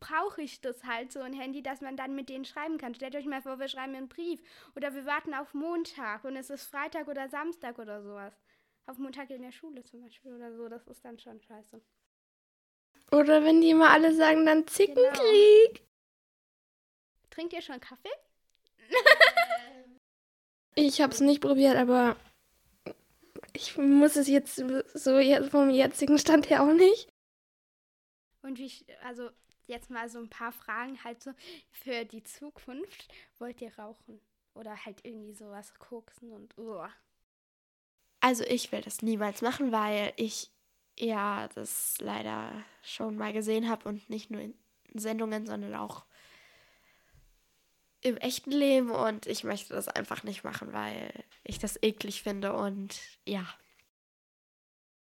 brauche 0.00 0.42
ich 0.42 0.60
das 0.60 0.84
halt 0.84 1.12
so 1.12 1.20
ein 1.20 1.32
Handy, 1.32 1.62
dass 1.62 1.80
man 1.80 1.96
dann 1.96 2.14
mit 2.14 2.28
denen 2.28 2.44
schreiben 2.44 2.78
kann. 2.78 2.94
Stellt 2.94 3.16
euch 3.16 3.26
mal 3.26 3.42
vor, 3.42 3.58
wir 3.58 3.68
schreiben 3.68 3.94
einen 3.94 4.08
Brief 4.08 4.40
oder 4.76 4.94
wir 4.94 5.06
warten 5.06 5.34
auf 5.34 5.54
Montag 5.54 6.24
und 6.24 6.36
es 6.36 6.50
ist 6.50 6.64
Freitag 6.66 7.08
oder 7.08 7.28
Samstag 7.28 7.78
oder 7.78 8.02
sowas. 8.02 8.34
Auf 8.86 8.98
Montag 8.98 9.30
in 9.30 9.42
der 9.42 9.52
Schule 9.52 9.82
zum 9.84 10.02
Beispiel 10.02 10.32
oder 10.34 10.54
so, 10.54 10.68
das 10.68 10.86
ist 10.86 11.04
dann 11.04 11.18
schon 11.18 11.40
scheiße. 11.40 11.80
Oder 13.12 13.44
wenn 13.44 13.60
die 13.60 13.70
immer 13.70 13.90
alle 13.90 14.14
sagen, 14.14 14.46
dann 14.46 14.64
Genau. 14.64 14.72
Zickenkrieg. 14.72 15.82
Trinkt 17.30 17.52
ihr 17.52 17.62
schon 17.62 17.80
Kaffee? 17.80 18.08
Ich 20.74 21.00
habe 21.00 21.12
es 21.12 21.18
nicht 21.20 21.40
probiert, 21.40 21.76
aber 21.76 22.14
ich 23.52 23.76
muss 23.76 24.14
es 24.14 24.28
jetzt 24.28 24.62
so 24.94 25.18
jetzt 25.18 25.50
vom 25.50 25.70
jetzigen 25.70 26.18
Stand 26.18 26.50
her 26.50 26.62
auch 26.62 26.72
nicht. 26.72 27.07
Und 28.42 28.58
wie 28.58 28.72
also 29.04 29.30
jetzt 29.66 29.90
mal 29.90 30.08
so 30.08 30.18
ein 30.18 30.30
paar 30.30 30.52
Fragen 30.52 31.02
halt 31.04 31.22
so 31.22 31.32
für 31.70 32.04
die 32.04 32.24
Zukunft. 32.24 33.08
Wollt 33.38 33.60
ihr 33.60 33.76
rauchen? 33.78 34.20
Oder 34.54 34.84
halt 34.84 35.04
irgendwie 35.04 35.34
sowas 35.34 35.74
koksen 35.74 36.32
und 36.32 36.56
uh. 36.58 36.86
Also 38.20 38.44
ich 38.44 38.72
will 38.72 38.80
das 38.80 39.02
niemals 39.02 39.42
machen, 39.42 39.70
weil 39.70 40.12
ich 40.16 40.50
ja 40.98 41.46
das 41.54 41.98
leider 42.00 42.64
schon 42.82 43.16
mal 43.16 43.32
gesehen 43.32 43.68
habe 43.68 43.88
und 43.88 44.10
nicht 44.10 44.30
nur 44.30 44.40
in 44.40 44.54
Sendungen, 44.94 45.46
sondern 45.46 45.74
auch 45.76 46.04
im 48.00 48.16
echten 48.16 48.50
Leben 48.50 48.90
und 48.90 49.26
ich 49.26 49.44
möchte 49.44 49.74
das 49.74 49.88
einfach 49.88 50.22
nicht 50.24 50.44
machen, 50.44 50.72
weil 50.72 51.12
ich 51.44 51.58
das 51.58 51.80
eklig 51.82 52.22
finde 52.22 52.54
und 52.54 52.98
ja. 53.26 53.46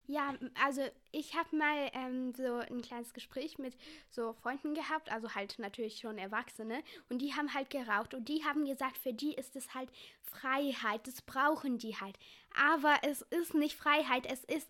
Ja, 0.07 0.35
also 0.63 0.83
ich 1.13 1.35
habe 1.35 1.57
mal 1.57 1.91
ähm, 1.95 2.35
so 2.35 2.57
ein 2.57 2.83
kleines 2.83 3.15
Gespräch 3.15 3.59
mit 3.59 3.75
so 4.11 4.35
Freunden 4.35 4.75
gehabt, 4.75 5.11
also 5.11 5.35
halt 5.35 5.59
natürlich 5.59 5.99
schon 5.99 6.19
Erwachsene, 6.19 6.83
und 7.09 7.23
die 7.23 7.33
haben 7.35 7.55
halt 7.55 7.71
geraucht 7.71 8.13
und 8.13 8.29
die 8.29 8.45
haben 8.45 8.67
gesagt, 8.67 8.99
für 8.99 9.15
die 9.15 9.33
ist 9.33 9.57
es 9.57 9.73
halt 9.73 9.89
Freiheit, 10.23 11.07
das 11.07 11.23
brauchen 11.23 11.79
die 11.79 11.97
halt. 11.97 12.19
Aber 12.55 12.99
es 13.03 13.23
ist 13.23 13.55
nicht 13.55 13.77
Freiheit, 13.77 14.27
es 14.27 14.45
ist, 14.45 14.69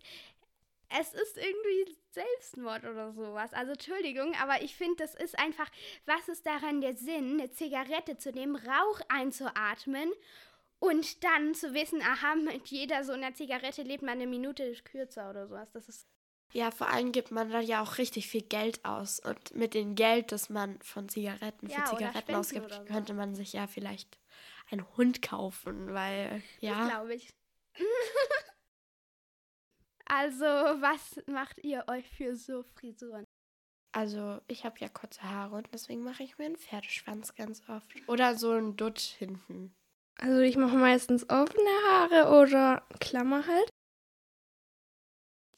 es 0.87 1.13
ist 1.13 1.37
irgendwie 1.37 1.97
Selbstmord 2.11 2.85
oder 2.85 3.11
sowas. 3.11 3.51
Also 3.51 3.73
Entschuldigung, 3.73 4.33
aber 4.41 4.61
ich 4.61 4.77
finde, 4.77 5.03
das 5.03 5.15
ist 5.15 5.37
einfach, 5.37 5.69
was 6.05 6.29
ist 6.29 6.45
daran 6.45 6.79
der 6.79 6.95
Sinn, 6.95 7.33
eine 7.39 7.51
Zigarette 7.51 8.17
zu 8.17 8.31
nehmen, 8.31 8.55
Rauch 8.55 9.01
einzuatmen 9.09 10.09
und 10.87 11.23
dann 11.23 11.53
zu 11.53 11.73
wissen, 11.73 12.01
aha, 12.01 12.35
mit 12.35 12.67
jeder 12.67 13.03
so 13.03 13.13
einer 13.13 13.33
Zigarette 13.33 13.83
lebt 13.83 14.03
man 14.03 14.13
eine 14.13 14.27
Minute 14.27 14.73
kürzer 14.83 15.29
oder 15.29 15.47
sowas. 15.47 15.69
Das 15.71 15.87
ist. 15.89 16.07
Ja, 16.53 16.71
vor 16.71 16.89
allem 16.89 17.11
gibt 17.11 17.31
man 17.31 17.49
da 17.49 17.59
ja 17.59 17.81
auch 17.81 17.97
richtig 17.97 18.27
viel 18.27 18.43
Geld 18.43 18.85
aus 18.85 19.19
und 19.19 19.55
mit 19.55 19.73
dem 19.73 19.95
Geld, 19.95 20.31
das 20.31 20.49
man 20.49 20.79
von 20.81 21.09
Zigaretten 21.09 21.67
Ja, 21.67 21.85
für 21.85 21.97
Zigaretten 21.97 22.35
ausgibt, 22.35 22.71
so. 22.71 22.85
könnte 22.85 23.13
man 23.13 23.35
sich 23.35 23.53
ja 23.53 23.67
vielleicht 23.67 24.17
einen 24.69 24.85
Hund 24.95 25.21
kaufen, 25.21 25.93
weil 25.93 26.41
ja. 26.59 26.87
glaube 26.87 27.15
ich. 27.15 27.29
also, 30.05 30.45
was 30.45 31.21
macht 31.27 31.63
ihr 31.63 31.83
euch 31.87 32.07
für 32.09 32.35
so 32.35 32.63
Frisuren? 32.63 33.25
Also, 33.91 34.41
ich 34.47 34.65
habe 34.65 34.79
ja 34.79 34.89
kurze 34.89 35.23
Haare 35.23 35.55
und 35.55 35.69
deswegen 35.73 36.03
mache 36.03 36.23
ich 36.23 36.37
mir 36.37 36.45
einen 36.45 36.57
Pferdeschwanz 36.57 37.33
ganz 37.35 37.67
oft. 37.69 37.87
Oder 38.07 38.35
so 38.35 38.51
einen 38.51 38.75
Dutt 38.75 38.99
hinten. 38.99 39.73
Also 40.17 40.39
ich 40.41 40.57
mache 40.57 40.77
meistens 40.77 41.29
offene 41.29 41.69
Haare 41.87 42.41
oder 42.41 42.87
Klammer 42.99 43.45
halt. 43.45 43.69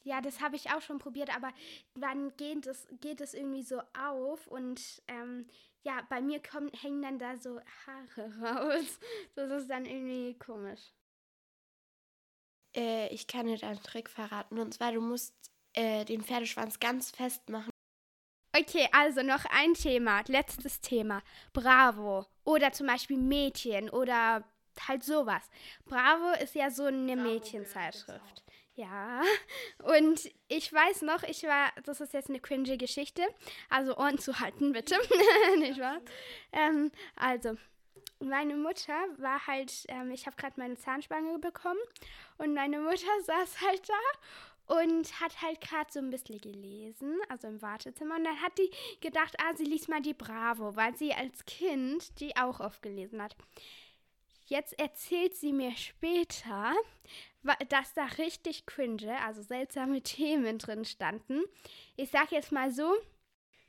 Ja, 0.04 0.22
das 0.22 0.40
habe 0.40 0.56
ich 0.56 0.72
auch 0.72 0.82
schon 0.82 1.00
probiert, 1.00 1.36
aber 1.36 1.52
dann 1.94 2.36
geht 2.38 2.66
es, 2.66 2.88
geht 3.02 3.20
es 3.20 3.34
irgendwie 3.34 3.64
so 3.64 3.82
auf 4.00 4.48
und 4.48 5.02
ähm, 5.08 5.48
ja, 5.84 6.02
bei 6.10 6.22
mir 6.22 6.42
kommen, 6.42 6.72
hängen 6.82 7.02
dann 7.02 7.20
da 7.20 7.38
so 7.38 7.60
Haare 7.86 8.32
raus. 8.42 9.00
Das 9.36 9.52
ist 9.52 9.70
dann 9.70 9.86
irgendwie 9.86 10.38
komisch. 10.40 10.94
Äh, 12.76 13.14
ich 13.14 13.28
kann 13.28 13.48
dir 13.48 13.58
da 13.58 13.70
einen 13.70 13.82
Trick 13.84 14.10
verraten. 14.10 14.60
Und 14.60 14.74
zwar, 14.74 14.92
du 14.92 15.02
musst 15.02 15.34
äh, 15.74 16.06
den 16.06 16.24
Pferdeschwanz 16.24 16.80
ganz 16.80 17.12
fest 17.12 17.50
machen. 17.50 17.72
Okay, 18.60 18.88
also 18.92 19.22
noch 19.22 19.46
ein 19.46 19.74
Thema, 19.74 20.24
letztes 20.28 20.82
Thema. 20.82 21.22
Bravo. 21.54 22.26
Oder 22.44 22.72
zum 22.72 22.88
Beispiel 22.88 23.18
Mädchen 23.18 23.90
oder 23.90 24.44
halt 24.88 25.04
sowas. 25.04 25.44
Bravo 25.86 26.32
ist 26.42 26.56
ja 26.56 26.72
so 26.72 26.86
eine 26.86 27.16
Mädchenzeitschrift. 27.16 28.44
Ja, 28.74 29.22
und 29.84 30.32
ich 30.48 30.72
weiß 30.72 31.02
noch, 31.04 31.24
ich 31.24 31.44
war, 31.44 31.72
das 31.84 32.02
ist 32.02 32.14
jetzt 32.14 32.30
eine 32.30 32.40
cringe 32.40 32.78
Geschichte, 32.78 33.24
also 33.70 33.98
Ohren 33.98 34.18
zu 34.18 34.40
halten, 34.40 34.72
bitte, 34.72 34.96
nicht 35.58 35.80
wahr? 35.80 36.00
Ähm, 36.52 36.92
also, 37.16 37.58
meine 38.20 38.56
Mutter 38.56 38.94
war 39.18 39.46
halt, 39.48 39.86
ähm, 39.88 40.12
ich 40.12 40.26
habe 40.26 40.36
gerade 40.36 40.60
meine 40.60 40.78
Zahnspange 40.78 41.38
bekommen 41.40 41.80
und 42.38 42.54
meine 42.54 42.80
Mutter 42.80 43.08
saß 43.24 43.62
halt 43.62 43.90
da 43.90 44.20
und 44.68 45.20
hat 45.22 45.42
halt 45.42 45.62
gerade 45.62 45.92
so 45.92 46.00
ein 46.00 46.10
bisschen 46.10 46.40
gelesen, 46.40 47.18
also 47.30 47.48
im 47.48 47.62
Wartezimmer. 47.62 48.16
Und 48.16 48.26
dann 48.26 48.42
hat 48.42 48.58
die 48.58 48.70
gedacht, 49.02 49.36
ah, 49.40 49.56
sie 49.56 49.64
liest 49.64 49.90
mal 49.90 50.02
die 50.02 50.14
Bravo, 50.14 50.76
weil 50.76 50.96
sie 50.96 51.14
als 51.14 51.46
Kind 51.46 52.20
die 52.20 52.36
auch 52.36 52.60
oft 52.60 52.82
gelesen 52.82 53.22
hat. 53.22 53.36
Jetzt 54.46 54.80
erzählt 54.80 55.36
sie 55.36 55.52
mir 55.52 55.76
später, 55.76 56.74
dass 57.70 57.94
da 57.94 58.06
richtig 58.18 58.66
cringe, 58.66 59.22
also 59.26 59.42
seltsame 59.42 60.02
Themen 60.04 60.58
drin 60.58 60.86
standen. 60.86 61.44
Ich 61.96 62.12
sag 62.12 62.32
jetzt 62.32 62.52
mal 62.52 62.72
so, 62.72 62.94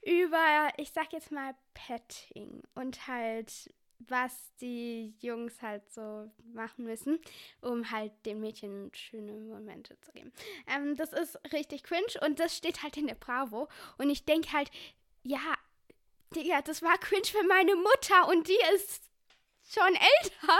über, 0.03 0.69
ich 0.77 0.91
sag 0.93 1.13
jetzt 1.13 1.33
mal 1.33 1.55
Petting 1.75 2.63
und 2.75 3.07
halt, 3.09 3.73
was 4.01 4.55
die 4.61 5.15
Jungs 5.21 5.61
halt 5.61 5.91
so 5.93 6.31
machen 6.53 6.85
müssen, 6.85 7.19
um 7.61 7.91
halt 7.91 8.13
den 8.27 8.41
Mädchen 8.41 8.91
schöne 8.95 9.33
Momente 9.33 9.99
zu 10.01 10.13
geben. 10.13 10.33
Ähm, 10.67 10.97
das 10.97 11.13
ist 11.13 11.39
richtig 11.53 11.83
cringe 11.83 12.21
und 12.25 12.39
das 12.39 12.57
steht 12.57 12.83
halt 12.83 12.97
in 12.97 13.07
der 13.09 13.17
Bravo. 13.17 13.69
Und 13.99 14.11
ich 14.11 14.25
denke 14.25 14.53
halt, 14.53 14.71
ja, 15.23 15.55
Digga, 16.35 16.63
das 16.63 16.83
war 16.83 16.97
cringe 16.99 17.27
für 17.27 17.43
meine 17.45 17.75
Mutter 17.75 18.29
und 18.29 18.49
die 18.49 18.59
ist 18.75 19.03
schon 19.69 19.95
älter. 19.95 20.59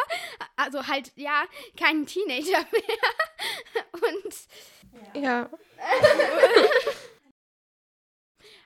Also 0.57 0.87
halt, 0.87 1.13
ja, 1.17 1.45
kein 1.77 2.07
Teenager 2.07 2.67
mehr. 2.73 3.85
Und 3.93 5.23
Ja. 5.23 5.51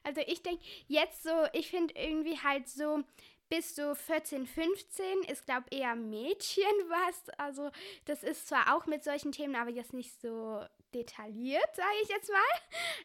also 0.03 0.21
ich 0.27 0.43
denke, 0.43 0.65
jetzt 0.89 1.23
so, 1.23 1.47
ich 1.53 1.71
finde 1.71 1.95
irgendwie 1.95 2.39
halt 2.39 2.69
so, 2.69 3.05
bis 3.53 3.77
so 3.77 3.95
14, 3.95 4.47
15 4.47 5.25
ist, 5.25 5.45
glaube 5.45 5.67
ich, 5.69 5.81
eher 5.81 5.95
Mädchen 5.95 6.65
was. 6.89 7.29
Also 7.39 7.71
das 8.07 8.23
ist 8.23 8.49
zwar 8.49 8.75
auch 8.75 8.87
mit 8.87 9.05
solchen 9.05 9.31
Themen, 9.31 9.57
aber 9.57 9.69
jetzt 9.69 9.93
nicht 9.93 10.19
so 10.23 10.65
detailliert, 10.95 11.77
sage 11.77 11.97
ich 12.03 12.09
jetzt 12.09 12.31
mal. 12.31 12.39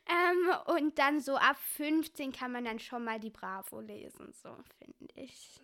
Ähm, 0.09 0.77
und 0.77 0.99
dann 0.99 1.19
so 1.19 1.35
ab 1.35 1.57
15 1.57 2.31
kann 2.31 2.53
man 2.53 2.63
dann 2.63 2.79
schon 2.79 3.03
mal 3.03 3.19
die 3.19 3.29
Bravo 3.29 3.81
lesen, 3.81 4.31
so 4.31 4.55
finde 4.77 5.13
ich. 5.15 5.59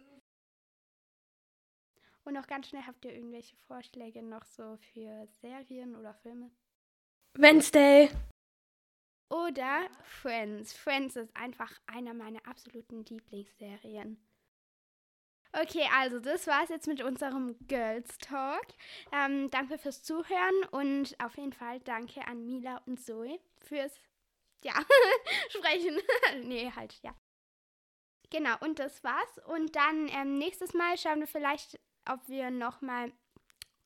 Und 2.26 2.34
noch 2.34 2.46
ganz 2.46 2.68
schnell, 2.68 2.86
habt 2.86 3.06
ihr 3.06 3.14
irgendwelche 3.14 3.56
Vorschläge 3.68 4.22
noch 4.22 4.44
so 4.44 4.76
für 4.92 5.26
Serien 5.40 5.96
oder 5.96 6.14
Filme? 6.14 6.52
Wednesday. 7.36 8.10
Oder 9.30 9.90
Friends. 10.04 10.74
Friends 10.74 11.16
ist 11.16 11.34
einfach 11.38 11.72
einer 11.88 12.14
meiner 12.14 12.46
absoluten 12.46 13.06
Lieblingsserien. 13.06 14.18
Okay, 15.56 15.88
also 15.94 16.20
das 16.20 16.48
war's 16.48 16.70
jetzt 16.70 16.88
mit 16.88 17.04
unserem 17.04 17.56
Girls 17.68 18.18
Talk. 18.18 18.66
Ähm, 19.12 19.52
danke 19.52 19.78
fürs 19.78 20.02
Zuhören 20.02 20.64
und 20.72 21.16
auf 21.24 21.38
jeden 21.38 21.54
Fall 21.54 21.80
danke 21.82 22.26
an 22.28 22.44
Mila 22.46 22.82
und 22.88 23.00
Zoe 23.00 23.40
fürs, 23.60 23.94
ja, 24.64 24.74
Sprechen. 25.50 26.00
nee, 26.48 26.72
halt, 26.76 27.00
ja. 27.04 27.14
Genau, 28.32 28.56
und 28.62 28.80
das 28.80 29.04
war's. 29.04 29.40
Und 29.46 29.76
dann 29.76 30.10
ähm, 30.10 30.40
nächstes 30.40 30.74
Mal 30.74 30.98
schauen 30.98 31.20
wir 31.20 31.28
vielleicht, 31.28 31.80
ob 32.10 32.28
wir 32.28 32.50
nochmal 32.50 33.12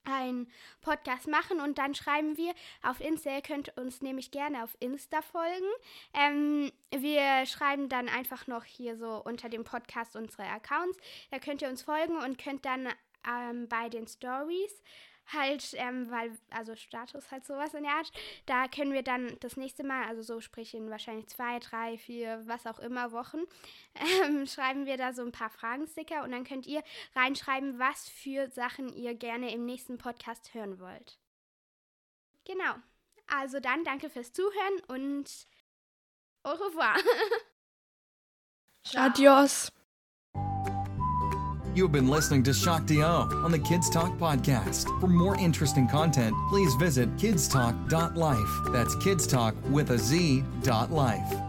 einen 0.08 0.52
Podcast 0.82 1.28
machen 1.28 1.60
und 1.60 1.78
dann 1.78 1.96
schreiben 1.96 2.38
wir 2.38 2.54
auf 2.84 3.00
Insta. 3.00 3.36
Ihr 3.36 3.42
könnt 3.42 3.78
uns 3.78 4.02
nämlich 4.02 4.32
gerne 4.32 4.64
auf 4.64 4.76
Insta 4.80 5.22
folgen. 5.22 5.68
Ähm, 6.14 6.72
wir 6.92 7.46
schreiben 7.46 7.90
dann 7.90 8.10
einfach 8.10 8.48
noch 8.48 8.64
hier 8.64 8.98
so 8.98 9.22
unter 9.24 9.50
dem 9.50 9.64
Podcast 9.64 10.16
unsere 10.16 10.44
Accounts. 10.44 10.98
Da 11.32 11.40
könnt 11.40 11.62
ihr 11.62 11.70
uns 11.70 11.82
folgen 11.82 12.18
und 12.18 12.38
könnt 12.38 12.66
dann 12.66 12.88
ähm, 13.28 13.68
bei 13.68 13.90
den 13.90 14.08
Stories 14.08 14.82
halt, 15.34 15.74
ähm, 15.74 16.10
weil, 16.10 16.38
also 16.50 16.76
Status 16.76 17.32
halt 17.32 17.46
sowas 17.46 17.74
in 17.74 17.84
der 17.84 17.94
Art, 17.94 18.12
da 18.46 18.68
können 18.68 18.94
wir 18.94 19.04
dann 19.04 19.38
das 19.40 19.58
nächste 19.58 19.84
Mal, 19.84 20.08
also 20.08 20.22
so 20.22 20.42
sprich 20.42 20.74
in 20.74 20.90
wahrscheinlich 20.90 21.28
zwei, 21.28 21.60
drei, 21.60 21.98
vier, 21.98 22.42
was 22.46 22.66
auch 22.66 22.80
immer 22.80 23.12
Wochen, 23.12 23.40
ähm, 24.24 24.46
schreiben 24.46 24.86
wir 24.86 24.98
da 24.98 25.14
so 25.14 25.24
ein 25.24 25.32
paar 25.32 25.50
Fragensticker 25.50 26.24
und 26.24 26.32
dann 26.32 26.44
könnt 26.44 26.68
ihr 26.68 26.84
reinschreiben, 27.16 27.80
was 27.80 28.10
für 28.10 28.50
Sachen 28.50 28.94
ihr 28.94 29.16
gerne 29.16 29.54
im 29.54 29.66
nächsten 29.66 29.98
Podcast 29.98 30.54
hören 30.54 30.80
wollt. 30.80 31.18
Genau. 32.46 32.76
Also 33.28 33.60
dann 33.60 33.84
danke 33.84 34.10
fürs 34.10 34.32
Zuhören 34.32 34.80
und 34.88 35.48
au 36.44 36.52
revoir. 36.52 36.96
Adios. 38.96 39.70
You've 41.78 41.92
been 41.92 42.08
listening 42.08 42.42
to 42.42 42.56
Shock 42.56 42.88
Do 42.88 43.04
on 43.04 43.52
the 43.52 43.60
Kids 43.60 43.88
Talk 43.92 44.18
podcast. 44.18 45.00
For 45.00 45.06
more 45.06 45.38
interesting 45.38 45.88
content, 45.88 46.36
please 46.50 46.74
visit 46.74 47.16
kidstalk.life. 47.18 48.74
That's 48.74 48.96
kidstalk 48.96 49.54
with 49.70 49.92
a 49.92 50.00
Z 50.00 50.44
dot 50.64 50.92
life. 50.92 51.47